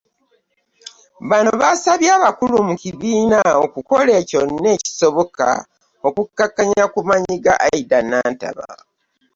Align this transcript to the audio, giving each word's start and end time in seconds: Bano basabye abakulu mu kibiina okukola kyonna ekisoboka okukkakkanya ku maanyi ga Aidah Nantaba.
Bano 1.29 1.51
basabye 1.61 2.09
abakulu 2.17 2.55
mu 2.67 2.73
kibiina 2.81 3.39
okukola 3.65 4.15
kyonna 4.29 4.69
ekisoboka 4.77 5.47
okukkakkanya 6.07 6.85
ku 6.93 6.99
maanyi 7.07 7.35
ga 7.43 7.53
Aidah 7.67 8.03
Nantaba. 8.09 8.67